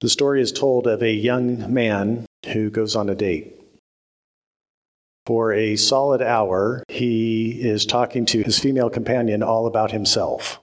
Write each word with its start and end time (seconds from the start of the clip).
The 0.00 0.08
story 0.08 0.40
is 0.40 0.50
told 0.50 0.86
of 0.86 1.02
a 1.02 1.12
young 1.12 1.72
man 1.72 2.24
who 2.52 2.70
goes 2.70 2.96
on 2.96 3.10
a 3.10 3.14
date. 3.14 3.54
For 5.26 5.52
a 5.52 5.76
solid 5.76 6.22
hour, 6.22 6.82
he 6.88 7.60
is 7.60 7.84
talking 7.84 8.24
to 8.26 8.42
his 8.42 8.58
female 8.58 8.88
companion 8.88 9.42
all 9.42 9.66
about 9.66 9.90
himself, 9.90 10.58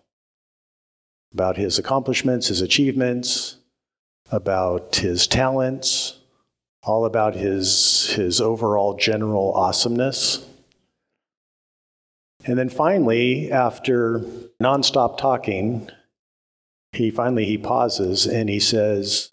about 1.34 1.56
his 1.56 1.78
accomplishments, 1.78 2.48
his 2.48 2.62
achievements, 2.62 3.58
about 4.32 4.96
his 4.96 5.28
talents, 5.28 6.20
all 6.82 7.06
about 7.06 7.36
his, 7.36 8.14
his 8.16 8.42
overall 8.42 8.96
general 8.96 9.54
awesomeness. 9.54 10.44
And 12.46 12.58
then 12.58 12.70
finally, 12.70 13.52
after 13.52 14.20
nonstop 14.62 15.18
talking, 15.18 15.90
he 16.92 17.12
finally 17.12 17.46
he 17.46 17.58
pauses 17.58 18.26
and 18.26 18.50
he 18.50 18.60
says, 18.60 19.32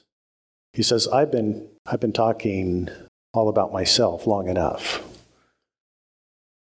he 0.72 0.82
says, 0.82 1.07
I've 1.08 1.31
been 1.31 1.68
I've 1.86 2.00
been 2.00 2.13
talking 2.13 2.89
all 3.32 3.49
about 3.49 3.72
myself 3.72 4.27
long 4.27 4.49
enough. 4.49 5.03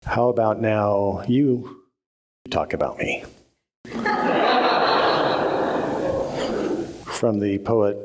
How 0.05 0.29
about 0.29 0.61
now 0.61 1.23
you 1.27 1.83
talk 2.49 2.73
about 2.73 2.97
me? 2.97 3.23
From 7.05 7.39
the 7.39 7.59
poet 7.59 7.97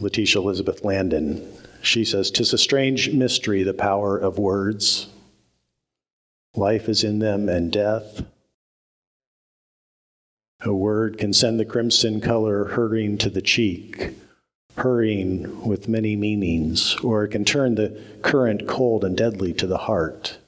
Letitia 0.00 0.40
Elizabeth 0.40 0.84
Landon, 0.84 1.46
she 1.82 2.04
says, 2.04 2.30
Tis 2.30 2.52
a 2.52 2.58
strange 2.58 3.12
mystery, 3.12 3.62
the 3.62 3.74
power 3.74 4.16
of 4.16 4.38
words. 4.38 5.08
Life 6.56 6.88
is 6.88 7.04
in 7.04 7.18
them 7.18 7.48
and 7.48 7.70
death. 7.70 8.22
A 10.66 10.72
word 10.72 11.18
can 11.18 11.34
send 11.34 11.60
the 11.60 11.66
crimson 11.66 12.22
color 12.22 12.64
hurrying 12.64 13.18
to 13.18 13.28
the 13.28 13.42
cheek, 13.42 14.12
hurrying 14.78 15.66
with 15.66 15.88
many 15.88 16.16
meanings, 16.16 16.96
or 17.04 17.24
it 17.24 17.28
can 17.28 17.44
turn 17.44 17.74
the 17.74 18.00
current 18.22 18.66
cold 18.66 19.04
and 19.04 19.14
deadly 19.14 19.52
to 19.52 19.66
the 19.66 19.76
heart. 19.76 20.38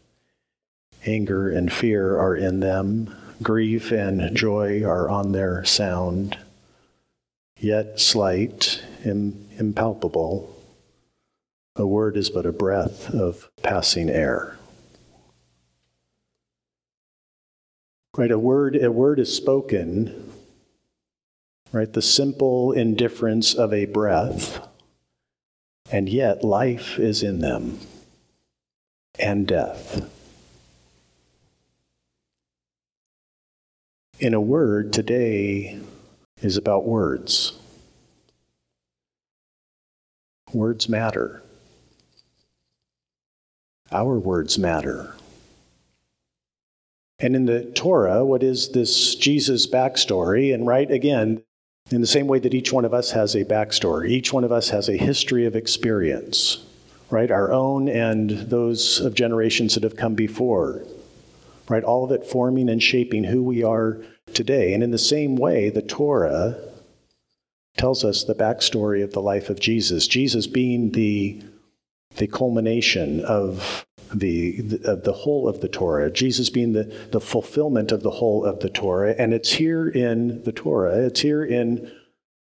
Anger 1.04 1.50
and 1.50 1.70
fear 1.70 2.18
are 2.18 2.34
in 2.34 2.60
them, 2.60 3.14
grief 3.42 3.92
and 3.92 4.34
joy 4.34 4.82
are 4.82 5.10
on 5.10 5.32
their 5.32 5.62
sound, 5.66 6.38
yet 7.58 8.00
slight, 8.00 8.82
Im- 9.04 9.46
impalpable. 9.58 10.50
A 11.76 11.86
word 11.86 12.16
is 12.16 12.30
but 12.30 12.46
a 12.46 12.52
breath 12.52 13.10
of 13.10 13.50
passing 13.62 14.08
air. 14.08 14.55
Right, 18.16 18.30
a 18.30 18.38
word, 18.38 18.82
a 18.82 18.90
word 18.90 19.18
is 19.18 19.36
spoken, 19.36 20.32
right? 21.70 21.92
The 21.92 22.00
simple 22.00 22.72
indifference 22.72 23.52
of 23.52 23.74
a 23.74 23.84
breath, 23.84 24.66
and 25.92 26.08
yet 26.08 26.42
life 26.42 26.98
is 26.98 27.22
in 27.22 27.40
them 27.40 27.78
and 29.18 29.46
death. 29.46 30.10
In 34.18 34.32
a 34.32 34.40
word, 34.40 34.94
today 34.94 35.78
is 36.40 36.56
about 36.56 36.86
words. 36.86 37.52
Words 40.54 40.88
matter. 40.88 41.42
Our 43.92 44.18
words 44.18 44.56
matter. 44.56 45.12
And 47.18 47.34
in 47.34 47.46
the 47.46 47.64
Torah, 47.64 48.24
what 48.24 48.42
is 48.42 48.70
this 48.70 49.14
Jesus 49.14 49.66
backstory? 49.66 50.52
And 50.52 50.66
right 50.66 50.90
again, 50.90 51.42
in 51.90 52.00
the 52.00 52.06
same 52.06 52.26
way 52.26 52.38
that 52.40 52.54
each 52.54 52.72
one 52.72 52.84
of 52.84 52.92
us 52.92 53.12
has 53.12 53.34
a 53.34 53.44
backstory, 53.44 54.10
each 54.10 54.32
one 54.32 54.44
of 54.44 54.52
us 54.52 54.70
has 54.70 54.88
a 54.88 54.96
history 54.96 55.46
of 55.46 55.56
experience, 55.56 56.64
right? 57.10 57.30
Our 57.30 57.52
own 57.52 57.88
and 57.88 58.30
those 58.30 59.00
of 59.00 59.14
generations 59.14 59.74
that 59.74 59.84
have 59.84 59.96
come 59.96 60.14
before, 60.14 60.82
right? 61.68 61.84
All 61.84 62.04
of 62.04 62.10
it 62.10 62.26
forming 62.26 62.68
and 62.68 62.82
shaping 62.82 63.24
who 63.24 63.42
we 63.42 63.62
are 63.62 64.02
today. 64.34 64.74
And 64.74 64.82
in 64.82 64.90
the 64.90 64.98
same 64.98 65.36
way, 65.36 65.70
the 65.70 65.82
Torah 65.82 66.58
tells 67.76 68.04
us 68.04 68.24
the 68.24 68.34
backstory 68.34 69.04
of 69.04 69.12
the 69.12 69.22
life 69.22 69.48
of 69.48 69.60
Jesus, 69.60 70.08
Jesus 70.08 70.46
being 70.46 70.90
the, 70.90 71.42
the 72.16 72.26
culmination 72.26 73.24
of 73.24 73.85
the, 74.14 74.60
the, 74.60 74.96
the 74.96 75.12
whole 75.12 75.48
of 75.48 75.60
the 75.60 75.68
Torah, 75.68 76.10
Jesus 76.10 76.50
being 76.50 76.72
the, 76.72 76.84
the 77.12 77.20
fulfillment 77.20 77.92
of 77.92 78.02
the 78.02 78.10
whole 78.10 78.44
of 78.44 78.60
the 78.60 78.70
Torah. 78.70 79.14
And 79.18 79.32
it's 79.34 79.52
here 79.52 79.88
in 79.88 80.42
the 80.44 80.52
Torah, 80.52 81.06
it's 81.06 81.20
here 81.20 81.44
in 81.44 81.90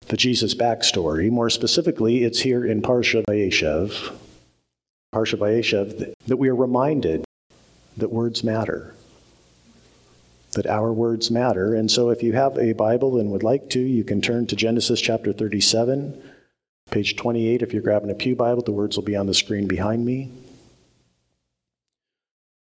the 0.07 0.17
Jesus 0.17 0.53
backstory. 0.53 1.31
More 1.31 1.49
specifically, 1.49 2.23
it's 2.23 2.39
here 2.39 2.65
in 2.65 2.81
Parsha 2.81 3.23
Vayeshev, 3.25 4.15
Parsha 5.13 5.37
Vayeshev, 5.37 6.13
that 6.27 6.37
we 6.37 6.49
are 6.49 6.55
reminded 6.55 7.25
that 7.97 8.11
words 8.11 8.43
matter, 8.43 8.93
that 10.53 10.67
our 10.67 10.93
words 10.93 11.31
matter. 11.31 11.73
And 11.73 11.89
so 11.89 12.09
if 12.09 12.21
you 12.21 12.33
have 12.33 12.57
a 12.57 12.73
Bible 12.73 13.19
and 13.19 13.31
would 13.31 13.43
like 13.43 13.69
to, 13.71 13.79
you 13.79 14.03
can 14.03 14.21
turn 14.21 14.45
to 14.47 14.55
Genesis 14.55 15.01
chapter 15.01 15.33
37, 15.33 16.21
page 16.91 17.15
28. 17.15 17.61
If 17.61 17.73
you're 17.73 17.81
grabbing 17.81 18.11
a 18.11 18.15
Pew 18.15 18.35
Bible, 18.35 18.61
the 18.61 18.71
words 18.71 18.95
will 18.95 19.03
be 19.03 19.15
on 19.15 19.25
the 19.25 19.33
screen 19.33 19.67
behind 19.67 20.05
me. 20.05 20.31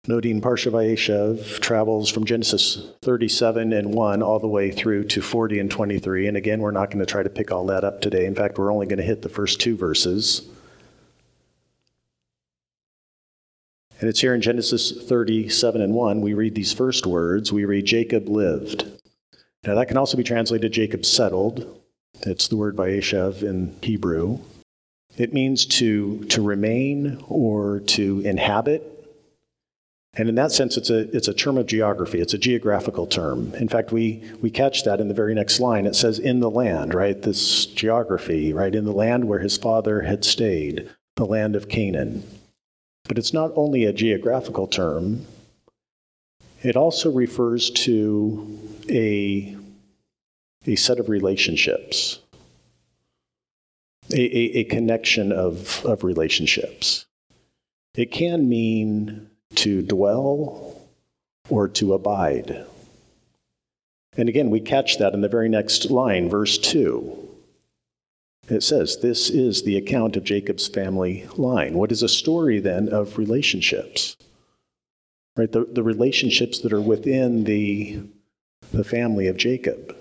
Noting 0.09 0.42
Parsha 0.42 0.72
Vayeshev 0.72 1.59
travels 1.59 2.09
from 2.09 2.25
Genesis 2.25 2.81
37 3.03 3.72
and 3.72 3.94
1 3.94 4.24
all 4.24 4.40
the 4.40 4.47
way 4.47 4.72
through 4.72 5.03
to 5.03 5.22
40 5.22 5.59
and 5.59 5.70
23. 5.70 6.28
And 6.28 6.36
again, 6.36 6.62
we're 6.62 6.72
not 6.72 6.90
going 6.90 6.97
to 6.97 7.06
try 7.06 7.22
to 7.22 7.30
pick 7.30 7.52
all 7.52 7.68
that 7.68 7.84
up 7.84 8.02
today. 8.02 8.25
In 8.25 8.34
fact, 8.34 8.58
we're 8.58 8.74
only 8.74 8.88
going 8.88 8.97
to 8.97 9.03
hit 9.03 9.22
the 9.22 9.30
first 9.30 9.62
two 9.62 9.78
verses. 9.78 10.50
And 14.00 14.09
it's 14.09 14.20
here 14.20 14.34
in 14.34 14.42
Genesis 14.42 14.92
37 15.03 15.80
and 15.80 15.94
1, 15.94 16.22
we 16.22 16.34
read 16.34 16.56
these 16.56 16.74
first 16.74 17.06
words. 17.06 17.53
We 17.53 17.66
read, 17.66 17.86
Jacob 17.86 18.28
lived. 18.28 18.86
Now, 19.64 19.76
that 19.76 19.90
can 19.90 19.97
also 19.97 20.18
be 20.18 20.24
translated 20.24 20.72
Jacob 20.72 21.06
settled. 21.06 21.84
It's 22.22 22.47
the 22.47 22.58
word 22.58 22.76
Vayeshev 22.76 23.44
in 23.44 23.78
Hebrew. 23.84 24.40
It 25.18 25.36
means 25.36 25.68
to, 25.68 26.24
to 26.30 26.41
remain 26.41 27.24
or 27.28 27.81
to 27.81 28.22
inhabit 28.22 28.96
and 30.16 30.28
in 30.28 30.36
that 30.36 30.52
sense, 30.52 30.75
it's 30.75 30.90
a, 30.90 31.16
it's 31.16 31.28
a 31.28 31.34
term 31.34 31.58
of 31.58 31.68
geography, 31.68 32.20
it's 32.20 32.34
a 32.34 32.38
geographical 32.38 33.06
term. 33.06 33.53
In 33.56 33.68
fact, 33.68 33.92
we, 33.92 34.24
we 34.42 34.50
catch 34.50 34.84
that 34.84 35.00
in 35.00 35.08
the 35.08 35.14
very 35.14 35.36
next 35.36 35.59
line. 35.59 35.86
It 35.86 35.96
says, 35.96 36.18
in 36.18 36.40
the 36.40 36.50
land, 36.50 36.94
right? 36.94 37.22
This 37.22 37.68
geography, 37.68 38.52
right? 38.52 38.74
In 38.74 38.86
the 38.86 38.92
land 38.92 39.28
where 39.28 39.40
his 39.40 39.56
father 39.58 40.02
had 40.02 40.25
stayed, 40.25 40.90
the 41.16 41.25
land 41.25 41.56
of 41.56 41.70
Canaan. 41.70 42.24
But 43.08 43.18
it's 43.18 43.34
not 43.34 43.52
only 43.56 43.86
a 43.86 43.94
geographical 43.94 44.68
term, 44.68 45.25
it 46.64 46.76
also 46.76 47.12
refers 47.12 47.70
to 47.72 48.59
a, 48.90 49.56
a 50.66 50.76
set 50.76 51.00
of 51.00 51.08
relationships, 51.08 52.20
a, 54.12 54.20
a, 54.20 54.59
a 54.59 54.64
connection 54.66 55.31
of, 55.31 55.86
of 55.86 56.03
relationships. 56.03 57.06
It 57.96 58.12
can 58.12 58.50
mean 58.50 59.28
to 59.59 59.81
dwell 59.81 60.75
or 61.50 61.68
to 61.68 61.94
abide. 61.94 62.66
And 64.18 64.30
again, 64.30 64.50
we 64.50 64.59
catch 64.59 64.97
that 64.97 65.14
in 65.14 65.22
the 65.22 65.30
very 65.30 65.50
next 65.50 65.90
line, 65.92 66.30
verse 66.30 66.58
2. 66.58 67.28
It 68.50 68.64
says, 68.64 68.97
This 68.97 69.30
is 69.30 69.64
the 69.64 69.78
account 69.78 70.16
of 70.16 70.24
Jacob's 70.24 70.68
family 70.68 71.28
line. 71.38 71.75
What 71.75 71.92
is 71.92 72.03
a 72.03 72.09
story 72.09 72.59
then 72.59 72.90
of 72.90 73.18
relationships? 73.18 74.18
Right? 75.36 75.52
The, 75.52 75.66
the 75.66 75.84
relationships 75.84 76.59
that 76.59 76.74
are 76.74 76.81
within 76.81 77.44
the, 77.44 78.02
the 78.72 78.84
family 78.84 79.28
of 79.28 79.38
Jacob. 79.38 79.96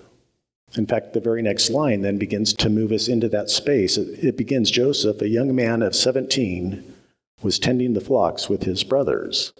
In 0.75 0.85
fact, 0.85 1.13
the 1.13 1.19
very 1.19 1.41
next 1.41 1.69
line 1.69 2.01
then 2.01 2.17
begins 2.17 2.53
to 2.53 2.69
move 2.69 2.91
us 2.91 3.07
into 3.07 3.27
that 3.29 3.49
space. 3.49 3.97
It, 3.97 4.23
it 4.23 4.37
begins 4.37 4.71
Joseph, 4.71 5.21
a 5.21 5.27
young 5.27 5.55
man 5.55 5.81
of 5.81 5.95
17, 5.95 6.95
was 7.41 7.59
tending 7.59 7.93
the 7.93 8.01
flocks 8.01 8.49
with 8.49 8.63
his 8.63 8.83
brothers. 8.83 9.53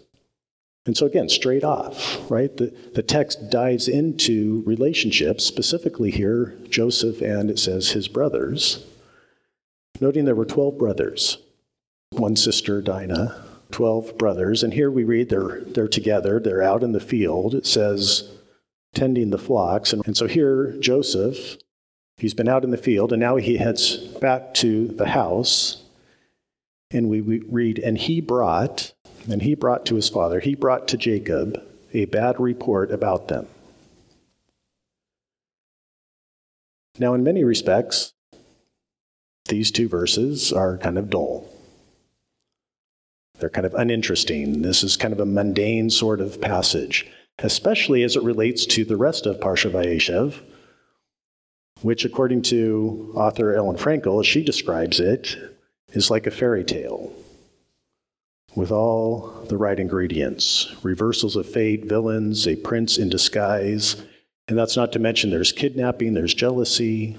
And 0.86 0.98
so, 0.98 1.06
again, 1.06 1.30
straight 1.30 1.64
off, 1.64 2.20
right? 2.32 2.56
The, 2.56 2.74
the 2.94 3.04
text 3.04 3.50
dives 3.50 3.88
into 3.88 4.64
relationships, 4.66 5.46
specifically 5.46 6.10
here, 6.10 6.58
Joseph 6.70 7.22
and 7.22 7.50
it 7.50 7.60
says 7.60 7.92
his 7.92 8.08
brothers. 8.08 8.86
Noting 10.02 10.26
there 10.26 10.36
were 10.36 10.46
12 10.46 10.78
brothers, 10.78 11.38
one 12.12 12.36
sister, 12.36 12.82
Dinah, 12.82 13.44
12 13.72 14.18
brothers. 14.18 14.64
And 14.64 14.74
here 14.74 14.90
we 14.90 15.04
read 15.04 15.30
they're, 15.30 15.62
they're 15.62 15.88
together, 15.88 16.40
they're 16.40 16.64
out 16.64 16.84
in 16.84 16.94
the 16.94 17.00
field. 17.00 17.54
It 17.54 17.68
says, 17.68 18.32
tending 18.94 19.30
the 19.30 19.38
flocks. 19.38 19.94
And, 19.94 20.02
and 20.08 20.18
so 20.18 20.28
here, 20.28 20.76
Joseph, 20.80 21.58
he's 22.18 22.34
been 22.34 22.50
out 22.50 22.64
in 22.64 22.72
the 22.72 22.78
field, 22.78 23.12
and 23.12 23.20
now 23.20 23.36
he 23.36 23.58
heads 23.58 23.98
back 23.98 24.54
to 24.56 24.88
the 24.88 25.10
house 25.10 25.84
and 26.92 27.10
we 27.10 27.22
read, 27.22 27.80
and 27.80 27.98
he 27.98 28.20
brought, 28.20 28.94
and 29.30 29.42
he 29.42 29.54
brought 29.56 29.86
to 29.86 29.96
his 29.96 30.10
father, 30.10 30.40
he 30.40 30.56
brought 30.56 30.88
to 30.88 30.98
Jacob 30.98 31.62
a 31.94 32.06
bad 32.06 32.40
report 32.40 32.92
about 32.92 33.28
them. 33.28 33.48
Now, 36.98 37.14
in 37.14 37.24
many 37.24 37.44
respects, 37.44 38.14
these 39.48 39.72
two 39.72 39.88
verses 39.88 40.52
are 40.52 40.78
kind 40.78 40.98
of 40.98 41.10
dull. 41.10 41.48
They're 43.40 43.50
kind 43.50 43.66
of 43.66 43.74
uninteresting. 43.74 44.64
This 44.64 44.84
is 44.84 44.98
kind 44.98 45.14
of 45.14 45.20
a 45.20 45.26
mundane 45.26 45.90
sort 45.90 46.20
of 46.20 46.42
passage, 46.42 47.08
especially 47.40 48.04
as 48.04 48.16
it 48.16 48.24
relates 48.24 48.66
to 48.66 48.84
the 48.84 48.98
rest 48.98 49.26
of 49.26 49.40
Parsha 49.40 49.72
Vayeshev, 49.72 50.42
which, 51.82 52.04
according 52.04 52.42
to 52.44 53.14
author 53.16 53.56
Ellen 53.56 53.78
Frankel, 53.78 54.20
as 54.20 54.28
she 54.28 54.44
describes 54.44 55.00
it, 55.00 55.38
is 55.94 56.10
like 56.10 56.28
a 56.28 56.32
fairy 56.32 56.64
tale 56.64 57.14
with 58.56 58.72
all 58.72 59.46
the 59.48 59.58
right 59.58 59.80
ingredients 59.80 60.76
reversals 60.84 61.36
of 61.36 61.48
fate, 61.48 61.86
villains, 61.86 62.48
a 62.48 62.56
prince 62.56 62.98
in 62.98 63.10
disguise. 63.10 64.04
And 64.48 64.58
that's 64.58 64.76
not 64.76 64.92
to 64.94 65.00
mention 65.00 65.30
there's 65.30 65.52
kidnapping, 65.52 66.14
there's 66.14 66.34
jealousy, 66.34 67.18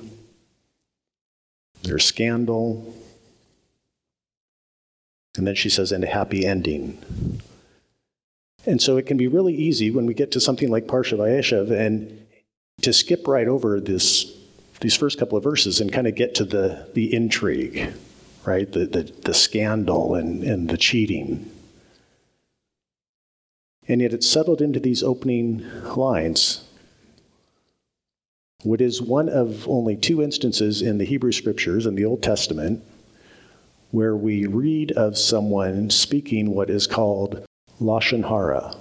there's 1.83 2.05
scandal. 2.05 2.95
And 5.37 5.47
then 5.47 5.55
she 5.55 5.71
says, 5.71 5.93
and 5.93 6.03
a 6.03 6.09
happy 6.09 6.45
ending. 6.45 7.41
And 8.67 8.83
so 8.83 8.97
it 8.97 9.07
can 9.07 9.17
be 9.17 9.29
really 9.29 9.55
easy 9.55 9.91
when 9.91 10.07
we 10.07 10.15
get 10.15 10.33
to 10.33 10.41
something 10.41 10.69
like 10.69 10.87
Parsha 10.87 11.17
Vayeshev 11.17 11.71
and 11.71 12.27
to 12.83 12.93
skip 12.93 13.27
right 13.27 13.49
over 13.49 13.81
this, 13.81 14.37
these 14.81 14.97
first 14.97 15.19
couple 15.19 15.39
of 15.39 15.45
verses 15.45 15.81
and 15.81 15.93
kind 15.93 16.07
of 16.07 16.15
get 16.15 16.35
to 16.37 16.45
the, 16.45 16.89
the 16.95 17.15
intrigue, 17.15 17.93
right? 18.45 18.71
The, 18.71 18.87
the, 18.87 19.03
the 19.25 19.35
scandal 19.35 20.15
and, 20.15 20.43
and 20.43 20.69
the 20.69 20.77
cheating. 20.77 21.51
And 23.89 24.01
yet 24.01 24.13
it 24.13 24.23
settled 24.23 24.63
into 24.63 24.81
these 24.81 25.03
opening 25.03 25.65
lines. 25.97 26.65
What 28.63 28.81
is 28.81 29.01
one 29.01 29.29
of 29.29 29.69
only 29.69 29.97
two 29.97 30.23
instances 30.23 30.83
in 30.83 30.99
the 30.99 31.05
Hebrew 31.05 31.33
Scriptures 31.33 31.87
in 31.87 31.95
the 31.95 32.05
Old 32.05 32.23
Testament 32.23 32.85
where 33.91 34.15
we 34.15 34.47
read 34.47 34.93
of 34.93 35.19
someone 35.19 35.91
speaking 35.91 36.55
what 36.55 36.71
is 36.71 36.87
called 36.87 37.45
Lashon 37.81 38.29
Hara. 38.29 38.75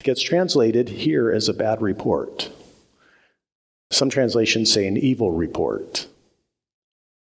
It 0.00 0.04
gets 0.04 0.22
translated 0.22 0.88
here 0.88 1.30
as 1.30 1.48
a 1.48 1.54
bad 1.54 1.80
report. 1.80 2.50
Some 3.90 4.10
translations 4.10 4.72
say 4.72 4.86
an 4.86 4.96
evil 4.96 5.30
report. 5.30 6.06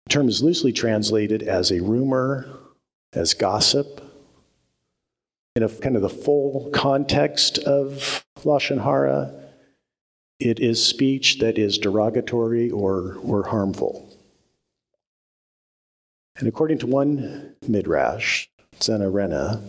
The 0.07 0.13
term 0.13 0.30
is 0.30 0.42
loosely 0.42 0.71
translated 0.71 1.44
as 1.44 1.69
a 1.69 1.81
rumor, 1.81 2.48
as 3.12 3.33
gossip. 3.33 4.01
In 5.57 5.63
a 5.63 5.68
kind 5.68 5.98
of 5.98 6.01
the 6.01 6.07
full 6.07 6.69
context 6.74 7.57
of 7.57 8.25
Lashon 8.45 8.81
Hara, 8.81 9.33
it 10.39 10.62
is 10.62 10.81
speech 10.81 11.39
that 11.39 11.57
is 11.57 11.77
derogatory 11.77 12.71
or, 12.71 13.18
or 13.18 13.48
harmful. 13.48 14.09
And 16.38 16.48
according 16.48 16.77
to 16.80 16.88
one 16.88 17.57
midrash, 17.68 18.48
Zena 18.81 19.09
Rena, 19.09 19.62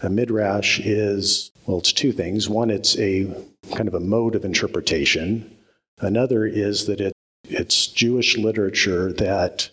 a 0.00 0.10
midrash 0.10 0.80
is, 0.80 1.52
well, 1.66 1.78
it's 1.78 1.92
two 1.92 2.10
things. 2.10 2.48
One, 2.48 2.68
it's 2.68 2.98
a 2.98 3.32
kind 3.76 3.86
of 3.86 3.94
a 3.94 4.00
mode 4.00 4.34
of 4.34 4.44
interpretation. 4.44 5.56
Another 6.00 6.46
is 6.46 6.86
that 6.86 7.00
it, 7.00 7.12
it's 7.44 7.86
Jewish 7.88 8.36
literature 8.36 9.12
that, 9.14 9.70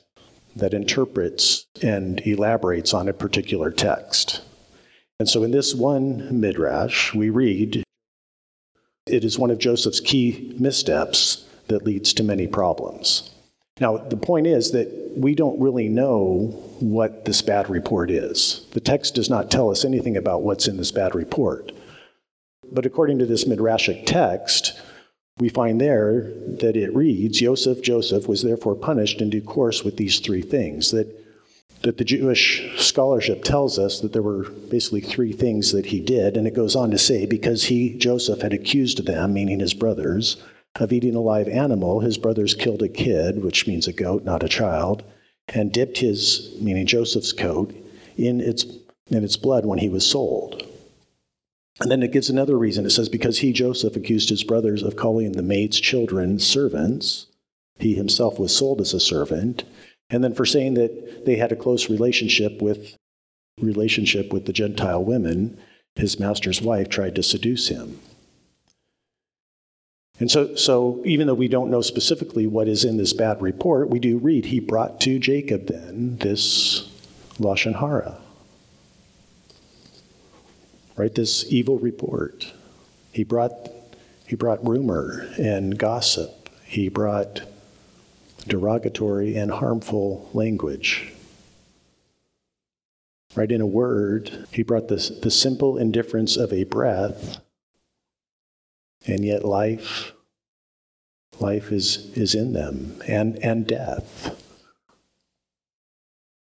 that 0.56 0.74
interprets 0.74 1.66
and 1.82 2.26
elaborates 2.26 2.94
on 2.94 3.08
a 3.08 3.14
particular 3.14 3.72
text. 3.72 4.42
And 5.20 5.28
so 5.28 5.44
in 5.44 5.52
this 5.52 5.76
one 5.76 6.40
midrash, 6.40 7.14
we 7.14 7.30
read, 7.30 7.84
it 9.06 9.24
is 9.24 9.38
one 9.38 9.52
of 9.52 9.60
Joseph's 9.60 10.00
key 10.00 10.56
missteps 10.58 11.46
that 11.68 11.84
leads 11.84 12.14
to 12.14 12.24
many 12.24 12.48
problems. 12.48 13.32
Now, 13.80 13.98
the 13.98 14.18
point 14.18 14.48
is 14.48 14.72
that 14.72 15.14
we 15.16 15.36
don't 15.36 15.60
really 15.60 15.88
know 15.88 16.48
what 16.80 17.26
this 17.26 17.42
bad 17.42 17.70
report 17.70 18.12
is. 18.12 18.66
The 18.72 18.82
text 18.82 19.16
does 19.16 19.30
not 19.30 19.52
tell 19.52 19.70
us 19.70 19.86
anything 19.86 20.18
about 20.18 20.44
what's 20.44 20.68
in 20.68 20.78
this 20.78 20.92
bad 20.92 21.16
report. 21.16 21.72
But 22.72 22.86
according 22.86 23.20
to 23.20 23.26
this 23.26 23.46
Midrashic 23.46 24.06
text, 24.06 24.80
we 25.40 25.50
find 25.50 25.80
there 25.80 26.32
that 26.60 26.76
it 26.76 26.94
reads 26.94 27.40
Joseph, 27.40 27.82
Joseph 27.82 28.28
was 28.28 28.42
therefore 28.42 28.76
punished 28.76 29.22
in 29.22 29.30
due 29.30 29.42
course 29.42 29.84
with 29.84 29.98
these 29.98 30.20
three 30.20 30.42
things. 30.42 30.92
That, 30.92 31.08
that 31.84 31.98
the 31.98 32.04
Jewish 32.04 32.70
scholarship 32.78 33.44
tells 33.44 33.80
us 33.80 34.02
that 34.02 34.12
there 34.12 34.22
were 34.22 34.50
basically 34.50 35.00
three 35.00 35.32
things 35.32 35.72
that 35.72 35.88
he 35.88 36.02
did. 36.02 36.36
And 36.36 36.46
it 36.46 36.54
goes 36.54 36.76
on 36.76 36.92
to 36.92 36.98
say, 36.98 37.26
because 37.26 37.64
he, 37.66 37.98
Joseph, 37.98 38.42
had 38.42 38.52
accused 38.52 39.06
them, 39.06 39.34
meaning 39.34 39.62
his 39.62 39.74
brothers, 39.74 40.44
of 40.76 40.92
eating 40.92 41.16
a 41.16 41.22
live 41.22 41.48
animal, 41.48 42.02
his 42.02 42.18
brothers 42.18 42.54
killed 42.54 42.82
a 42.82 42.90
kid, 42.90 43.44
which 43.44 43.66
means 43.66 43.88
a 43.88 43.94
goat, 43.94 44.24
not 44.24 44.44
a 44.44 44.50
child, 44.50 45.04
and 45.48 45.72
dipped 45.72 45.98
his, 45.98 46.54
meaning 46.60 46.86
Joseph's 46.86 47.34
coat, 47.34 47.74
in 48.18 48.42
its, 48.42 48.66
in 49.08 49.24
its 49.24 49.38
blood 49.38 49.66
when 49.66 49.80
he 49.80 49.90
was 49.90 50.06
sold. 50.06 50.69
And 51.80 51.90
then 51.90 52.04
it 52.04 52.12
gives 52.12 52.30
another 52.30 52.58
reason. 52.58 52.86
It 52.86 52.90
says, 52.90 53.10
Because 53.10 53.40
he, 53.40 53.54
Joseph, 53.54 53.96
accused 53.96 54.30
his 54.30 54.44
brothers 54.44 54.84
of 54.84 54.96
calling 54.96 55.32
the 55.32 55.42
maid's 55.42 55.80
children 55.80 56.40
servants, 56.40 57.28
he 57.78 57.96
himself 57.96 58.38
was 58.38 58.56
sold 58.56 58.82
as 58.82 58.94
a 58.94 59.00
servant. 59.00 59.64
And 60.10 60.24
then 60.24 60.34
for 60.34 60.46
saying 60.46 60.74
that 60.74 61.26
they 61.26 61.36
had 61.36 61.52
a 61.52 61.56
close 61.56 61.90
relationship 61.90 62.62
with 62.62 62.98
relationship 63.62 64.34
with 64.34 64.46
the 64.46 64.54
Gentile 64.54 65.04
women, 65.04 65.58
his 65.96 66.20
master's 66.20 66.62
wife 66.62 66.90
tried 66.90 67.16
to 67.16 67.24
seduce 67.24 67.68
him. 67.68 68.00
And 70.20 70.30
so, 70.30 70.56
so 70.56 71.02
even 71.06 71.28
though 71.28 71.34
we 71.34 71.48
don't 71.48 71.72
know 71.72 71.82
specifically 71.82 72.46
what 72.46 72.68
is 72.68 72.84
in 72.84 72.98
this 72.98 73.14
bad 73.14 73.42
report, 73.42 73.90
we 73.90 74.00
do 74.00 74.18
read, 74.18 74.46
he 74.46 74.60
brought 74.60 75.00
to 75.02 75.18
Jacob 75.18 75.68
then 75.68 76.18
this 76.18 76.90
Lashon 77.40 77.80
Hara. 77.80 78.18
Right, 81.00 81.16
this 81.16 81.46
evil 81.50 81.80
report. 81.80 82.52
He 83.14 83.24
brought, 83.24 83.54
he 84.28 84.36
brought 84.36 84.68
rumor 84.68 85.30
and 85.38 85.78
gossip. 85.78 86.50
He 86.66 86.90
brought 86.90 87.44
derogatory 88.46 89.38
and 89.38 89.50
harmful 89.50 90.30
language. 90.34 91.14
Right, 93.34 93.50
in 93.50 93.62
a 93.62 93.66
word, 93.66 94.46
he 94.52 94.62
brought 94.62 94.90
this, 94.90 95.08
the 95.08 95.32
simple 95.32 95.78
indifference 95.78 96.36
of 96.36 96.52
a 96.52 96.66
breath 96.66 97.38
and 99.08 99.24
yet 99.24 99.46
life 99.46 100.12
life 101.40 101.72
is 101.72 102.12
is 102.18 102.36
in 102.36 102.52
them 102.52 103.02
and 103.08 103.42
and 103.42 103.66
death 103.66 104.38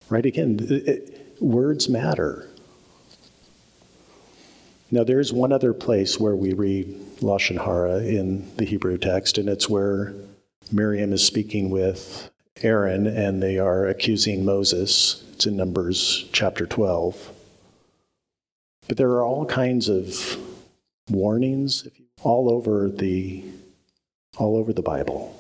right 0.09 0.25
again 0.25 0.59
it, 0.71 1.37
words 1.41 1.89
matter 1.89 2.49
now 4.91 5.05
there's 5.05 5.33
one 5.33 5.53
other 5.53 5.73
place 5.73 6.19
where 6.19 6.37
we 6.37 6.53
read 6.53 6.87
lashon 7.21 7.63
hara 7.65 7.99
in 7.99 8.47
the 8.57 8.65
hebrew 8.65 8.99
text 8.99 9.39
and 9.39 9.49
it's 9.49 9.69
where 9.69 10.15
miriam 10.73 11.13
is 11.13 11.25
speaking 11.25 11.71
with 11.71 12.31
aaron 12.63 13.07
and 13.07 13.43
they 13.43 13.59
are 13.59 13.87
accusing 13.87 14.45
moses 14.45 15.25
it's 15.33 15.47
in 15.47 15.57
numbers 15.57 16.29
chapter 16.33 16.67
12 16.67 17.33
but 18.89 18.97
there 18.97 19.11
are 19.11 19.25
all 19.25 19.45
kinds 19.45 19.89
of 19.89 20.39
warnings 21.11 21.89
all 22.23 22.51
over 22.51 22.89
the 22.89 23.45
all 24.37 24.57
over 24.57 24.73
the 24.73 24.83
Bible. 24.83 25.33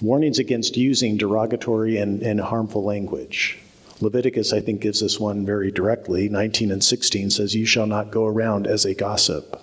Warnings 0.00 0.38
against 0.38 0.76
using 0.76 1.16
derogatory 1.16 1.96
and, 1.96 2.22
and 2.22 2.40
harmful 2.40 2.84
language. 2.84 3.58
Leviticus, 4.00 4.52
I 4.52 4.60
think, 4.60 4.80
gives 4.80 5.02
us 5.02 5.18
one 5.18 5.46
very 5.46 5.70
directly. 5.70 6.28
19 6.28 6.70
and 6.70 6.84
16 6.84 7.30
says, 7.30 7.54
You 7.54 7.64
shall 7.64 7.86
not 7.86 8.10
go 8.10 8.26
around 8.26 8.66
as 8.66 8.84
a 8.84 8.94
gossip. 8.94 9.60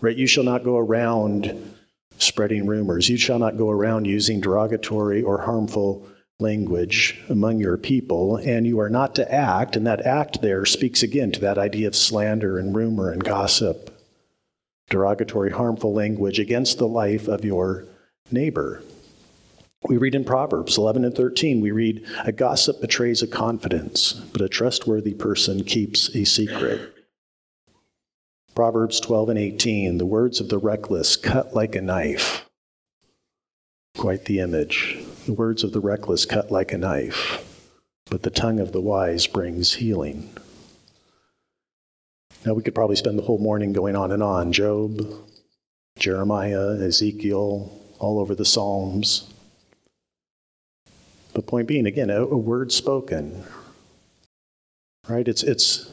Right? 0.00 0.16
You 0.16 0.26
shall 0.26 0.44
not 0.44 0.64
go 0.64 0.78
around 0.78 1.74
spreading 2.18 2.66
rumors. 2.66 3.08
You 3.08 3.16
shall 3.16 3.38
not 3.38 3.56
go 3.56 3.70
around 3.70 4.06
using 4.06 4.40
derogatory 4.40 5.22
or 5.22 5.42
harmful 5.42 6.06
language 6.40 7.20
among 7.28 7.60
your 7.60 7.76
people, 7.76 8.36
and 8.36 8.66
you 8.66 8.80
are 8.80 8.90
not 8.90 9.14
to 9.14 9.32
act, 9.32 9.76
and 9.76 9.86
that 9.86 10.04
act 10.04 10.42
there 10.42 10.64
speaks 10.64 11.02
again 11.02 11.30
to 11.32 11.40
that 11.40 11.58
idea 11.58 11.86
of 11.86 11.96
slander 11.96 12.58
and 12.58 12.74
rumor 12.74 13.10
and 13.10 13.22
gossip, 13.22 13.96
derogatory, 14.90 15.50
harmful 15.50 15.92
language 15.92 16.38
against 16.38 16.78
the 16.78 16.88
life 16.88 17.28
of 17.28 17.44
your 17.44 17.84
neighbor. 18.30 18.82
We 19.84 19.96
read 19.96 20.14
in 20.14 20.24
Proverbs 20.24 20.78
11 20.78 21.04
and 21.04 21.14
13, 21.14 21.60
we 21.60 21.72
read, 21.72 22.06
A 22.24 22.30
gossip 22.30 22.80
betrays 22.80 23.20
a 23.20 23.26
confidence, 23.26 24.12
but 24.12 24.40
a 24.40 24.48
trustworthy 24.48 25.12
person 25.12 25.64
keeps 25.64 26.14
a 26.14 26.24
secret. 26.24 26.94
Proverbs 28.54 29.00
12 29.00 29.30
and 29.30 29.38
18, 29.38 29.98
the 29.98 30.06
words 30.06 30.40
of 30.40 30.48
the 30.50 30.58
reckless 30.58 31.16
cut 31.16 31.54
like 31.54 31.74
a 31.74 31.80
knife. 31.80 32.48
Quite 33.96 34.26
the 34.26 34.38
image. 34.38 34.98
The 35.26 35.32
words 35.32 35.64
of 35.64 35.72
the 35.72 35.80
reckless 35.80 36.26
cut 36.26 36.50
like 36.52 36.72
a 36.72 36.78
knife, 36.78 37.44
but 38.10 38.22
the 38.22 38.30
tongue 38.30 38.60
of 38.60 38.72
the 38.72 38.80
wise 38.80 39.26
brings 39.26 39.74
healing. 39.74 40.30
Now, 42.44 42.54
we 42.54 42.62
could 42.62 42.74
probably 42.74 42.96
spend 42.96 43.18
the 43.18 43.22
whole 43.22 43.38
morning 43.38 43.72
going 43.72 43.94
on 43.94 44.10
and 44.10 44.22
on 44.22 44.52
Job, 44.52 45.00
Jeremiah, 45.98 46.76
Ezekiel, 46.80 47.72
all 48.00 48.18
over 48.18 48.34
the 48.34 48.44
Psalms. 48.44 49.31
The 51.34 51.42
point 51.42 51.66
being, 51.66 51.86
again, 51.86 52.10
a, 52.10 52.22
a 52.22 52.36
word 52.36 52.72
spoken, 52.72 53.44
right? 55.08 55.26
It's, 55.26 55.42
it's, 55.42 55.90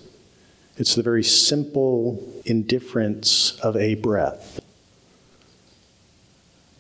it's 0.77 0.95
the 0.95 1.03
very 1.03 1.23
simple 1.23 2.41
indifference 2.45 3.57
of 3.61 3.75
a 3.77 3.95
breath. 3.95 4.59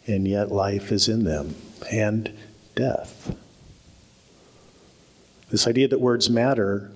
And 0.07 0.27
yet 0.27 0.51
life 0.51 0.91
is 0.91 1.07
in 1.07 1.23
them 1.23 1.55
and 1.91 2.31
death. 2.75 3.35
This 5.49 5.67
idea 5.67 5.87
that 5.87 5.99
words 5.99 6.29
matter, 6.29 6.91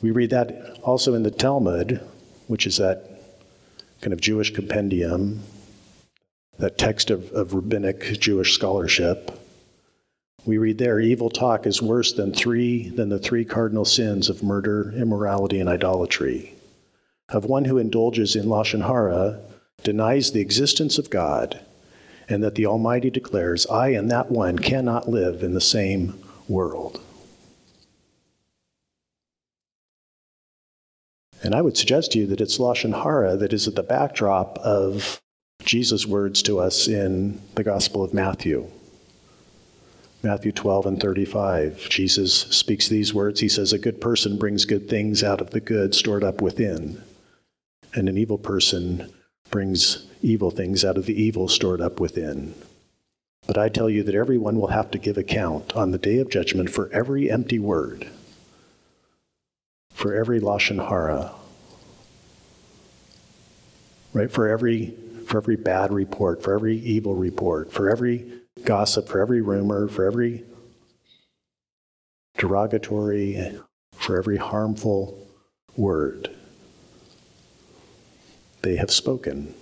we 0.00 0.10
read 0.10 0.30
that 0.30 0.78
also 0.82 1.14
in 1.14 1.22
the 1.22 1.30
Talmud, 1.30 2.00
which 2.46 2.66
is 2.66 2.78
that 2.78 3.06
kind 4.00 4.12
of 4.12 4.20
Jewish 4.20 4.52
compendium, 4.52 5.42
that 6.58 6.78
text 6.78 7.10
of, 7.10 7.30
of 7.32 7.54
rabbinic 7.54 8.18
Jewish 8.18 8.54
scholarship. 8.54 9.30
We 10.46 10.58
read 10.58 10.78
there, 10.78 10.98
evil 10.98 11.28
talk 11.28 11.66
is 11.66 11.82
worse 11.82 12.12
than 12.12 12.32
three 12.32 12.88
than 12.88 13.10
the 13.10 13.18
three 13.18 13.44
cardinal 13.44 13.84
sins 13.84 14.28
of 14.28 14.42
murder, 14.42 14.92
immorality, 14.96 15.60
and 15.60 15.68
idolatry. 15.68 16.54
Of 17.28 17.44
one 17.44 17.66
who 17.66 17.78
indulges 17.78 18.34
in 18.34 18.46
lashon 18.46 18.86
hara, 18.86 19.40
denies 19.82 20.32
the 20.32 20.40
existence 20.40 20.98
of 20.98 21.10
God, 21.10 21.60
and 22.28 22.42
that 22.42 22.54
the 22.54 22.66
Almighty 22.66 23.10
declares, 23.10 23.66
I 23.66 23.88
and 23.88 24.10
that 24.10 24.30
one 24.30 24.58
cannot 24.58 25.08
live 25.08 25.42
in 25.42 25.54
the 25.54 25.60
same 25.60 26.18
world. 26.48 27.00
And 31.42 31.54
I 31.54 31.62
would 31.62 31.76
suggest 31.76 32.12
to 32.12 32.18
you 32.18 32.26
that 32.26 32.40
it's 32.40 32.58
Lashon 32.58 33.02
Hara 33.02 33.36
that 33.36 33.52
is 33.52 33.66
at 33.66 33.74
the 33.74 33.82
backdrop 33.82 34.58
of 34.58 35.20
Jesus' 35.64 36.06
words 36.06 36.42
to 36.42 36.58
us 36.58 36.86
in 36.86 37.40
the 37.54 37.64
Gospel 37.64 38.04
of 38.04 38.12
Matthew. 38.12 38.70
Matthew 40.22 40.52
12 40.52 40.86
and 40.86 41.00
35. 41.00 41.88
Jesus 41.88 42.32
speaks 42.34 42.88
these 42.88 43.14
words. 43.14 43.40
He 43.40 43.48
says, 43.48 43.72
A 43.72 43.78
good 43.78 44.00
person 44.00 44.38
brings 44.38 44.64
good 44.64 44.88
things 44.88 45.22
out 45.24 45.40
of 45.40 45.50
the 45.50 45.60
good 45.60 45.94
stored 45.94 46.22
up 46.24 46.42
within, 46.42 47.02
and 47.94 48.08
an 48.08 48.18
evil 48.18 48.38
person 48.38 49.12
brings 49.50 50.06
evil 50.22 50.50
things 50.50 50.84
out 50.84 50.98
of 50.98 51.06
the 51.06 51.20
evil 51.20 51.48
stored 51.48 51.80
up 51.80 52.00
within. 52.00 52.54
But 53.46 53.56
I 53.56 53.68
tell 53.68 53.88
you 53.88 54.02
that 54.02 54.14
everyone 54.14 54.60
will 54.60 54.68
have 54.68 54.90
to 54.90 54.98
give 54.98 55.16
account 55.16 55.74
on 55.74 55.90
the 55.90 55.98
day 55.98 56.18
of 56.18 56.28
judgment 56.28 56.70
for 56.70 56.90
every 56.92 57.30
empty 57.30 57.58
word 57.58 58.10
for 60.00 60.14
every 60.14 60.40
lashon 60.40 60.88
hara, 60.88 61.30
right? 64.14 64.32
For 64.32 64.48
every 64.48 64.94
for 65.26 65.36
every 65.36 65.56
bad 65.56 65.92
report, 65.92 66.42
for 66.42 66.54
every 66.54 66.78
evil 66.78 67.14
report, 67.14 67.70
for 67.70 67.90
every 67.90 68.39
gossip, 68.64 69.08
for 69.08 69.20
every 69.20 69.40
rumor, 69.40 69.88
for 69.88 70.04
every 70.04 70.44
derogatory, 72.36 73.58
for 73.92 74.18
every 74.18 74.36
harmful 74.36 75.28
word 75.76 76.30
they 78.62 78.76
have 78.76 78.90
spoken. 78.90 79.54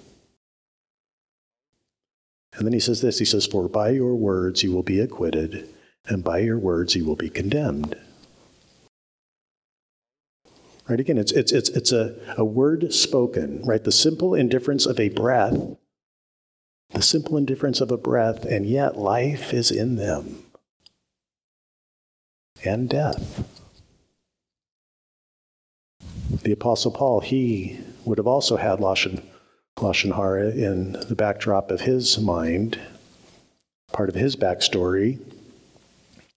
And 2.55 2.67
then 2.67 2.73
he 2.73 2.81
says 2.81 3.01
this 3.01 3.19
he 3.19 3.25
says, 3.25 3.47
For 3.47 3.69
by 3.69 3.91
your 3.91 4.17
words 4.17 4.63
you 4.63 4.73
will 4.73 4.83
be 4.83 5.01
acquitted, 5.01 5.69
and 6.07 6.25
by 6.25 6.39
your 6.39 6.59
words 6.59 6.97
you 6.97 7.05
will 7.05 7.17
be 7.17 7.31
condemned. 7.31 7.95
Right? 10.89 11.01
Again, 11.01 11.19
it's, 11.19 11.33
it's, 11.33 11.53
it's, 11.53 11.69
it's 11.69 11.93
a, 11.93 12.17
a 12.39 12.45
word 12.45 12.95
spoken, 12.95 13.63
right? 13.63 13.85
The 13.85 13.93
simple 13.93 14.35
indifference 14.35 14.87
of 14.87 14.99
a 14.99 15.11
breath, 15.11 15.55
the 16.91 17.03
simple 17.03 17.37
indifference 17.37 17.81
of 17.81 17.91
a 17.91 17.97
breath, 17.97 18.45
and 18.45 18.67
yet 18.67 18.97
life 18.97 19.53
is 19.53 19.71
in 19.71 19.97
them 19.97 20.45
and 22.65 22.89
death. 22.89 23.47
The 26.43 26.53
Apostle 26.53 26.91
Paul, 26.91 27.21
he 27.21 27.81
would 28.05 28.19
have 28.19 28.27
also 28.27 28.57
had 28.57 28.79
Lashon, 28.79 29.23
Lashon 29.77 30.15
Hara 30.15 30.51
in 30.51 30.93
the 30.93 31.15
backdrop 31.15 31.71
of 31.71 31.83
his 31.83 32.19
mind, 32.19 32.79
part 33.93 34.09
of 34.09 34.15
his 34.15 34.37
backstory, 34.37 35.19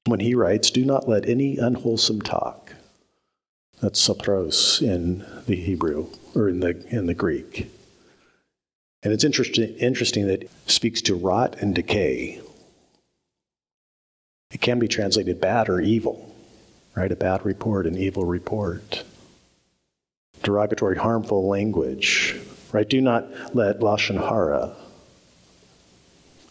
when 0.05 0.19
he 0.19 0.35
writes, 0.35 0.69
Do 0.69 0.83
not 0.83 1.07
let 1.07 1.27
any 1.27 1.57
unwholesome 1.57 2.21
talk 2.21 2.73
that's 3.81 4.07
sapros 4.07 4.81
in 4.81 5.25
the 5.47 5.55
Hebrew 5.55 6.07
or 6.35 6.47
in 6.49 6.59
the 6.59 6.85
in 6.89 7.07
the 7.07 7.13
Greek. 7.13 7.71
And 9.03 9.11
it's 9.13 9.23
interesting 9.23 9.75
interesting 9.77 10.27
that 10.27 10.43
it 10.43 10.51
speaks 10.67 11.01
to 11.03 11.15
rot 11.15 11.57
and 11.59 11.73
decay. 11.73 12.41
It 14.51 14.61
can 14.61 14.79
be 14.79 14.87
translated 14.87 15.41
bad 15.41 15.69
or 15.69 15.79
evil, 15.79 16.35
right? 16.95 17.11
A 17.11 17.15
bad 17.15 17.45
report, 17.45 17.87
an 17.87 17.97
evil 17.97 18.25
report. 18.25 19.03
Derogatory, 20.43 20.97
harmful 20.97 21.47
language, 21.47 22.35
right? 22.71 22.87
Do 22.87 22.99
not 23.01 23.55
let 23.55 23.79
lashon 23.79 24.17
hara 24.17 24.75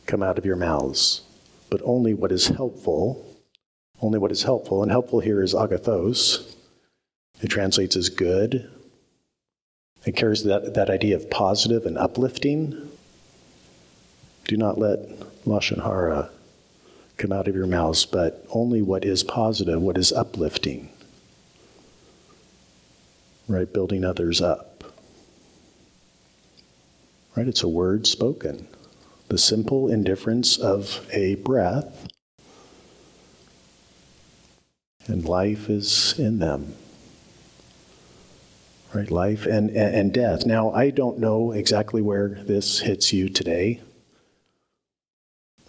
come 0.07 0.23
out 0.23 0.39
of 0.39 0.45
your 0.45 0.57
mouths, 0.57 1.23
but 1.69 1.81
only 1.85 2.15
what 2.15 2.33
is 2.33 2.49
helpful. 2.49 3.27
Only 4.03 4.19
what 4.19 4.33
is 4.33 4.43
helpful, 4.43 4.83
and 4.83 4.91
helpful 4.91 5.21
here 5.21 5.43
is 5.43 5.53
agathos, 5.53 6.55
it 7.43 7.49
translates 7.49 7.97
as 7.97 8.09
good. 8.09 8.71
It 10.07 10.17
carries 10.17 10.45
that, 10.45 10.75
that 10.75 10.89
idea 10.89 11.17
of 11.17 11.29
positive 11.31 11.85
and 11.85 11.99
uplifting. 11.99 12.91
Do 14.45 14.57
not 14.57 14.79
let 14.79 14.99
Lashon 15.45 15.83
Hara 15.83 16.31
come 17.19 17.33
out 17.33 17.49
of 17.49 17.55
your 17.55 17.67
mouths, 17.67 18.07
but 18.07 18.47
only 18.51 18.81
what 18.81 19.05
is 19.05 19.23
positive, 19.23 19.81
what 19.81 19.99
is 19.99 20.11
uplifting. 20.11 20.89
Right? 23.47 23.71
Building 23.71 24.05
others 24.05 24.41
up. 24.41 24.85
Right? 27.37 27.47
It's 27.47 27.63
a 27.63 27.69
word 27.69 28.07
spoken. 28.07 28.67
The 29.29 29.39
simple 29.39 29.89
indifference 29.89 30.57
of 30.57 31.07
a 31.13 31.35
breath, 31.37 32.09
and 35.07 35.25
life 35.25 35.69
is 35.69 36.19
in 36.19 36.39
them 36.39 36.75
right? 38.95 39.11
Life 39.11 39.47
and, 39.47 39.71
and 39.71 40.13
death. 40.13 40.47
Now, 40.47 40.71
I 40.73 40.91
don't 40.91 41.19
know 41.19 41.53
exactly 41.53 42.03
where 42.03 42.29
this 42.29 42.81
hits 42.81 43.13
you 43.13 43.29
today. 43.29 43.81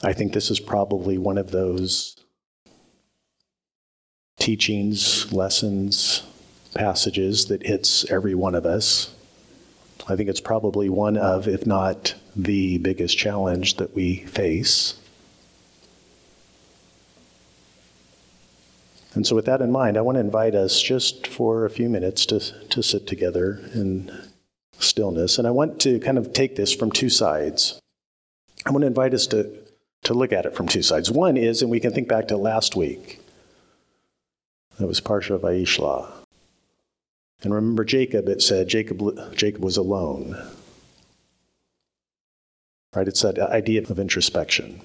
I 0.03 0.13
think 0.13 0.33
this 0.33 0.49
is 0.49 0.59
probably 0.59 1.17
one 1.17 1.37
of 1.37 1.51
those 1.51 2.15
teachings, 4.39 5.31
lessons, 5.31 6.23
passages 6.73 7.45
that 7.45 7.65
hits 7.65 8.09
every 8.09 8.33
one 8.33 8.55
of 8.55 8.65
us. 8.65 9.13
I 10.07 10.15
think 10.15 10.29
it's 10.29 10.41
probably 10.41 10.89
one 10.89 11.17
of, 11.17 11.47
if 11.47 11.67
not 11.67 12.15
the 12.35 12.79
biggest 12.79 13.17
challenge 13.17 13.77
that 13.77 13.93
we 13.93 14.17
face. 14.25 14.95
And 19.13 19.27
so, 19.27 19.36
with 19.36 19.46
that 19.46 19.62
in 19.62 19.72
mind, 19.72 19.98
I 19.98 20.01
want 20.01 20.15
to 20.15 20.22
invite 20.22 20.56
us 20.56 20.82
just 20.82 21.27
for 21.27 21.65
a 21.65 21.70
few 21.70 21.89
minutes 21.89 22.25
to, 22.27 22.39
to 22.39 22.82
sit 22.82 23.08
together 23.08 23.60
in 23.74 24.12
stillness. 24.80 25.38
And 25.38 25.48
I 25.48 25.51
want 25.51 25.82
to 25.82 26.00
kind 26.00 26.18
of 26.18 26.34
take 26.34 26.56
this 26.56 26.74
from 26.74 26.91
two 26.91 27.10
sides. 27.10 27.80
I 28.65 28.72
want 28.72 28.84
to 28.84 28.88
invite 28.88 29.13
us 29.13 29.27
to, 29.27 29.51
to 30.03 30.13
look 30.13 30.32
at 30.32 30.46
it 30.46 30.56
from 30.56 30.68
two 30.68 30.82
sides. 30.82 31.12
One 31.12 31.36
is, 31.36 31.62
and 31.62 31.70
we 31.70 31.80
can 31.80 31.91
think 31.91 32.08
back 32.08 32.30
to 32.30 32.38
last 32.38 32.75
week, 32.75 33.20
that 34.80 34.88
was 34.88 35.01
Parsha 35.01 35.38
Vayishlach. 35.38 36.10
And 37.44 37.53
remember 37.53 37.84
Jacob, 37.84 38.30
it 38.30 38.41
said 38.41 38.68
Jacob, 38.68 39.36
Jacob 39.36 39.63
was 39.63 39.77
alone. 39.77 40.38
Right? 42.96 43.08
It's 43.08 43.22
that 43.22 43.39
idea 43.39 43.82
of 43.82 44.00
introspection. 44.00 44.82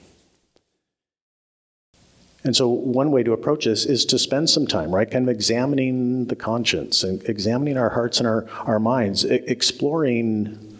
And 2.46 2.54
so, 2.54 2.68
one 2.68 3.10
way 3.10 3.24
to 3.24 3.32
approach 3.32 3.64
this 3.64 3.84
is 3.84 4.04
to 4.04 4.20
spend 4.20 4.48
some 4.48 4.68
time, 4.68 4.94
right, 4.94 5.10
kind 5.10 5.28
of 5.28 5.34
examining 5.34 6.26
the 6.26 6.36
conscience 6.36 7.02
and 7.02 7.20
examining 7.28 7.76
our 7.76 7.90
hearts 7.90 8.20
and 8.20 8.28
our, 8.28 8.46
our 8.66 8.78
minds, 8.78 9.24
exploring, 9.24 10.78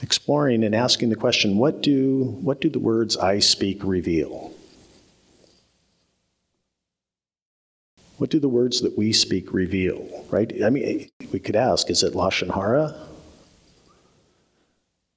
exploring 0.00 0.64
and 0.64 0.74
asking 0.74 1.10
the 1.10 1.16
question 1.16 1.58
what 1.58 1.82
do, 1.82 2.24
what 2.40 2.62
do 2.62 2.70
the 2.70 2.78
words 2.78 3.18
I 3.18 3.40
speak 3.40 3.84
reveal? 3.84 4.54
What 8.16 8.30
do 8.30 8.40
the 8.40 8.48
words 8.48 8.80
that 8.80 8.96
we 8.96 9.12
speak 9.12 9.52
reveal, 9.52 10.24
right? 10.30 10.50
I 10.64 10.70
mean, 10.70 11.10
we 11.30 11.38
could 11.38 11.56
ask 11.56 11.90
is 11.90 12.02
it 12.02 12.14
Lashon 12.14 12.54
Hara? 12.54 13.06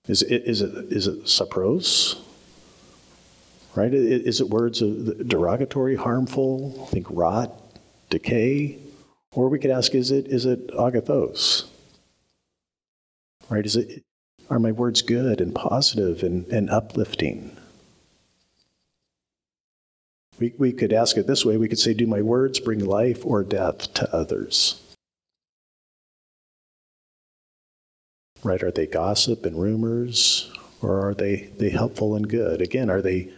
Is 0.09 0.23
it, 0.23 0.43
is 0.43 0.61
it, 0.61 0.91
is 0.91 1.07
it 1.07 1.23
sapros? 1.23 2.21
Right? 3.75 3.93
Is 3.93 4.41
it 4.41 4.49
words 4.49 4.79
derogatory, 4.79 5.95
harmful, 5.95 6.87
think 6.91 7.07
rot, 7.09 7.51
decay? 8.09 8.77
Or 9.31 9.49
we 9.49 9.59
could 9.59 9.71
ask, 9.71 9.93
is 9.93 10.11
it, 10.11 10.27
is 10.27 10.45
it 10.45 10.67
agathos? 10.69 11.65
Right? 13.49 13.65
Is 13.65 13.75
it, 13.75 14.03
are 14.49 14.59
my 14.59 14.71
words 14.71 15.01
good 15.01 15.41
and 15.41 15.53
positive 15.53 16.23
and, 16.23 16.45
and 16.47 16.69
uplifting? 16.69 17.55
We, 20.39 20.53
we 20.57 20.71
could 20.71 20.93
ask 20.93 21.17
it 21.17 21.27
this 21.27 21.45
way 21.45 21.57
we 21.57 21.67
could 21.67 21.79
say, 21.79 21.93
Do 21.93 22.07
my 22.07 22.21
words 22.21 22.59
bring 22.59 22.83
life 22.83 23.25
or 23.25 23.43
death 23.43 23.93
to 23.95 24.15
others? 24.15 24.81
Right? 28.43 28.63
Are 28.63 28.71
they 28.71 28.87
gossip 28.87 29.45
and 29.45 29.59
rumors, 29.61 30.49
or 30.81 31.09
are 31.09 31.13
they, 31.13 31.49
they 31.57 31.69
helpful 31.69 32.15
and 32.15 32.27
good? 32.27 32.61
Again, 32.61 32.89
are 32.89 33.01
they, 33.01 33.33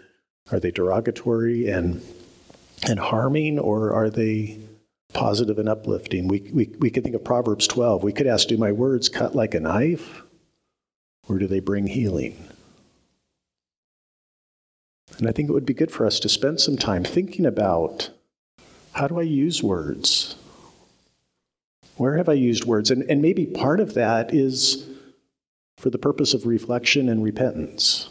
are 0.49 0.59
they 0.59 0.71
derogatory 0.71 1.69
and, 1.69 2.01
and 2.87 2.99
harming, 2.99 3.59
or 3.59 3.93
are 3.93 4.09
they 4.09 4.59
positive 5.13 5.59
and 5.59 5.69
uplifting? 5.69 6.27
We, 6.27 6.49
we, 6.53 6.69
we 6.79 6.89
could 6.89 7.03
think 7.03 7.15
of 7.15 7.23
Proverbs 7.23 7.67
12. 7.67 8.03
We 8.03 8.13
could 8.13 8.27
ask, 8.27 8.47
Do 8.47 8.57
my 8.57 8.71
words 8.71 9.09
cut 9.09 9.35
like 9.35 9.53
a 9.53 9.59
knife, 9.59 10.23
or 11.27 11.37
do 11.37 11.47
they 11.47 11.59
bring 11.59 11.87
healing? 11.87 12.47
And 15.17 15.27
I 15.27 15.31
think 15.31 15.49
it 15.49 15.53
would 15.53 15.65
be 15.65 15.73
good 15.73 15.91
for 15.91 16.05
us 16.05 16.19
to 16.21 16.29
spend 16.29 16.59
some 16.59 16.77
time 16.77 17.03
thinking 17.03 17.45
about 17.45 18.09
how 18.93 19.07
do 19.07 19.19
I 19.19 19.23
use 19.23 19.61
words? 19.61 20.35
Where 21.97 22.17
have 22.17 22.27
I 22.27 22.33
used 22.33 22.65
words? 22.65 22.89
And, 22.89 23.03
and 23.03 23.21
maybe 23.21 23.45
part 23.45 23.79
of 23.79 23.93
that 23.93 24.33
is 24.33 24.87
for 25.77 25.89
the 25.89 25.97
purpose 25.97 26.33
of 26.33 26.45
reflection 26.45 27.09
and 27.09 27.23
repentance. 27.23 28.09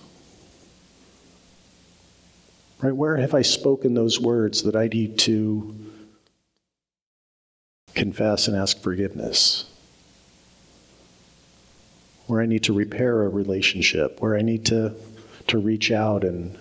Right? 2.82 2.96
Where 2.96 3.16
have 3.16 3.34
I 3.34 3.42
spoken 3.42 3.94
those 3.94 4.18
words 4.18 4.62
that 4.62 4.74
I 4.74 4.88
need 4.88 5.18
to 5.20 5.74
confess 7.94 8.48
and 8.48 8.56
ask 8.56 8.80
forgiveness? 8.82 9.66
Where 12.26 12.40
I 12.40 12.46
need 12.46 12.62
to 12.64 12.72
repair 12.72 13.22
a 13.24 13.28
relationship, 13.28 14.20
where 14.20 14.36
I 14.36 14.42
need 14.42 14.64
to, 14.66 14.94
to 15.48 15.58
reach 15.58 15.90
out 15.90 16.24
and 16.24 16.56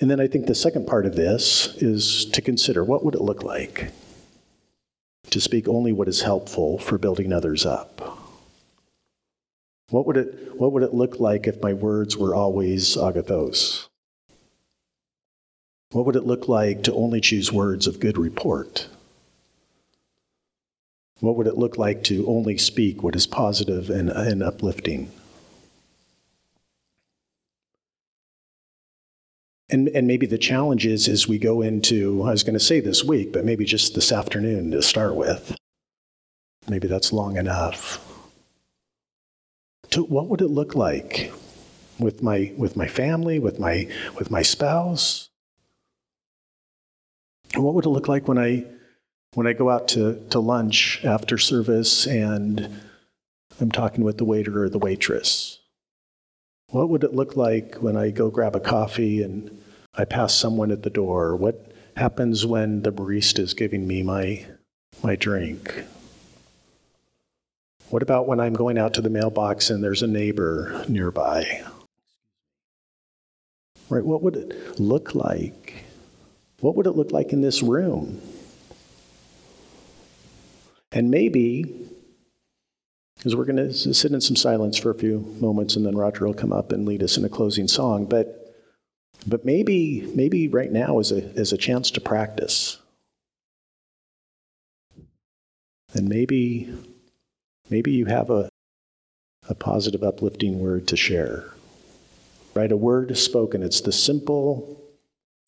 and 0.00 0.10
then 0.10 0.18
I 0.18 0.28
think 0.28 0.46
the 0.46 0.54
second 0.54 0.86
part 0.86 1.04
of 1.04 1.14
this 1.14 1.76
is 1.76 2.24
to 2.26 2.40
consider 2.40 2.82
what 2.82 3.04
would 3.04 3.14
it 3.14 3.20
look 3.20 3.42
like 3.42 3.92
to 5.28 5.40
speak 5.42 5.68
only 5.68 5.92
what 5.92 6.08
is 6.08 6.22
helpful 6.22 6.78
for 6.78 6.96
building 6.96 7.34
others 7.34 7.66
up? 7.66 8.18
What 9.90 10.06
would 10.06 10.16
it, 10.16 10.54
what 10.56 10.72
would 10.72 10.82
it 10.82 10.94
look 10.94 11.20
like 11.20 11.46
if 11.46 11.60
my 11.60 11.74
words 11.74 12.16
were 12.16 12.34
always 12.34 12.96
agathos? 12.96 13.89
What 15.92 16.06
would 16.06 16.16
it 16.16 16.26
look 16.26 16.48
like 16.48 16.84
to 16.84 16.94
only 16.94 17.20
choose 17.20 17.52
words 17.52 17.86
of 17.86 17.98
good 17.98 18.16
report? 18.16 18.88
What 21.18 21.36
would 21.36 21.48
it 21.48 21.58
look 21.58 21.76
like 21.76 22.04
to 22.04 22.26
only 22.26 22.56
speak 22.58 23.02
what 23.02 23.16
is 23.16 23.26
positive 23.26 23.90
and, 23.90 24.08
and 24.08 24.42
uplifting? 24.42 25.10
And, 29.68 29.88
and 29.88 30.06
maybe 30.06 30.26
the 30.26 30.38
challenge 30.38 30.86
is 30.86 31.08
as 31.08 31.28
we 31.28 31.38
go 31.38 31.60
into, 31.60 32.22
I 32.22 32.30
was 32.30 32.42
going 32.42 32.58
to 32.58 32.64
say 32.64 32.80
this 32.80 33.04
week, 33.04 33.32
but 33.32 33.44
maybe 33.44 33.64
just 33.64 33.94
this 33.94 34.10
afternoon 34.12 34.70
to 34.72 34.82
start 34.82 35.16
with. 35.16 35.56
Maybe 36.68 36.88
that's 36.88 37.12
long 37.12 37.36
enough. 37.36 38.04
To, 39.90 40.04
what 40.04 40.28
would 40.28 40.40
it 40.40 40.48
look 40.48 40.74
like 40.74 41.32
with 41.98 42.22
my, 42.22 42.52
with 42.56 42.76
my 42.76 42.86
family, 42.86 43.38
with 43.40 43.58
my, 43.58 43.88
with 44.16 44.30
my 44.30 44.42
spouse? 44.42 45.29
And 47.54 47.64
what 47.64 47.74
would 47.74 47.86
it 47.86 47.90
look 47.90 48.08
like 48.08 48.28
when 48.28 48.38
I, 48.38 48.64
when 49.34 49.46
I 49.46 49.52
go 49.52 49.70
out 49.70 49.88
to, 49.88 50.24
to 50.30 50.38
lunch 50.38 51.04
after 51.04 51.38
service 51.38 52.06
and 52.06 52.80
I'm 53.60 53.70
talking 53.70 54.04
with 54.04 54.18
the 54.18 54.24
waiter 54.24 54.64
or 54.64 54.68
the 54.68 54.78
waitress? 54.78 55.58
What 56.68 56.88
would 56.88 57.02
it 57.02 57.14
look 57.14 57.36
like 57.36 57.76
when 57.76 57.96
I 57.96 58.10
go 58.10 58.30
grab 58.30 58.54
a 58.54 58.60
coffee 58.60 59.22
and 59.22 59.60
I 59.94 60.04
pass 60.04 60.34
someone 60.34 60.70
at 60.70 60.84
the 60.84 60.90
door? 60.90 61.34
What 61.34 61.72
happens 61.96 62.46
when 62.46 62.82
the 62.82 62.92
barista 62.92 63.40
is 63.40 63.54
giving 63.54 63.86
me 63.86 64.02
my, 64.02 64.46
my 65.02 65.16
drink? 65.16 65.84
What 67.88 68.02
about 68.02 68.28
when 68.28 68.38
I'm 68.38 68.54
going 68.54 68.78
out 68.78 68.94
to 68.94 69.00
the 69.00 69.10
mailbox 69.10 69.68
and 69.68 69.82
there's 69.82 70.04
a 70.04 70.06
neighbor 70.06 70.84
nearby? 70.88 71.64
Right? 73.88 74.04
What 74.04 74.22
would 74.22 74.36
it 74.36 74.78
look 74.78 75.16
like? 75.16 75.69
What 76.60 76.76
would 76.76 76.86
it 76.86 76.92
look 76.92 77.12
like 77.12 77.32
in 77.32 77.40
this 77.40 77.62
room? 77.62 78.20
And 80.92 81.10
maybe, 81.10 81.88
because 83.16 83.36
we're 83.36 83.44
going 83.44 83.56
to 83.56 83.72
sit 83.72 84.12
in 84.12 84.20
some 84.20 84.36
silence 84.36 84.76
for 84.76 84.90
a 84.90 84.94
few 84.94 85.20
moments 85.40 85.76
and 85.76 85.86
then 85.86 85.96
Roger 85.96 86.26
will 86.26 86.34
come 86.34 86.52
up 86.52 86.72
and 86.72 86.86
lead 86.86 87.02
us 87.02 87.16
in 87.16 87.24
a 87.24 87.28
closing 87.28 87.68
song, 87.68 88.06
but 88.06 88.40
but 89.26 89.44
maybe, 89.44 90.10
maybe 90.14 90.48
right 90.48 90.72
now 90.72 90.98
is 90.98 91.12
a, 91.12 91.18
is 91.38 91.52
a 91.52 91.58
chance 91.58 91.90
to 91.92 92.00
practice. 92.00 92.78
And 95.92 96.08
maybe, 96.08 96.72
maybe 97.68 97.92
you 97.92 98.06
have 98.06 98.30
a, 98.30 98.48
a 99.48 99.54
positive, 99.54 100.02
uplifting 100.02 100.58
word 100.58 100.88
to 100.88 100.96
share. 100.96 101.44
Right? 102.54 102.72
A 102.72 102.76
word 102.76 103.16
spoken. 103.18 103.62
It's 103.62 103.82
the 103.82 103.92
simple, 103.92 104.79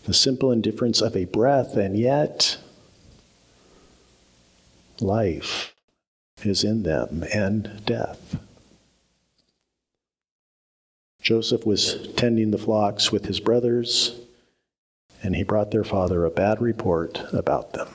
the 0.05 0.15
simple 0.15 0.51
indifference 0.51 1.01
of 1.01 1.17
a 1.17 1.25
breath, 1.27 1.77
and 1.77 1.99
yet 1.99 2.59
life 5.01 5.75
is 6.43 6.65
in 6.65 6.83
them 6.83 7.25
and 7.33 7.85
death. 7.85 8.37
Joseph 11.21 11.65
was 11.65 12.09
tending 12.17 12.51
the 12.51 12.59
flocks 12.59 13.13
with 13.13 13.27
his 13.27 13.39
brothers, 13.39 14.21
and 15.23 15.37
he 15.37 15.45
brought 15.45 15.71
their 15.71 15.85
father 15.85 16.25
a 16.25 16.31
bad 16.31 16.61
report 16.61 17.23
about 17.33 17.73
them. 17.75 17.89